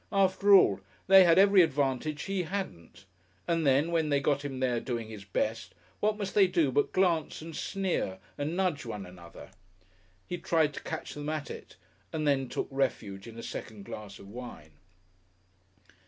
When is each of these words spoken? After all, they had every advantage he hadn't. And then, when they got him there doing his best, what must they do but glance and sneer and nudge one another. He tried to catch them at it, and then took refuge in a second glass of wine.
After 0.11 0.51
all, 0.55 0.79
they 1.05 1.25
had 1.25 1.37
every 1.37 1.61
advantage 1.61 2.23
he 2.23 2.41
hadn't. 2.41 3.05
And 3.47 3.67
then, 3.67 3.91
when 3.91 4.09
they 4.09 4.19
got 4.19 4.43
him 4.43 4.59
there 4.59 4.79
doing 4.79 5.09
his 5.09 5.23
best, 5.25 5.75
what 5.99 6.17
must 6.17 6.33
they 6.33 6.47
do 6.47 6.71
but 6.71 6.91
glance 6.91 7.39
and 7.39 7.55
sneer 7.55 8.17
and 8.35 8.57
nudge 8.57 8.83
one 8.83 9.05
another. 9.05 9.51
He 10.25 10.39
tried 10.39 10.73
to 10.73 10.81
catch 10.81 11.13
them 11.13 11.29
at 11.29 11.51
it, 11.51 11.75
and 12.11 12.27
then 12.27 12.49
took 12.49 12.67
refuge 12.71 13.27
in 13.27 13.37
a 13.37 13.43
second 13.43 13.85
glass 13.85 14.17
of 14.17 14.27
wine. 14.27 14.71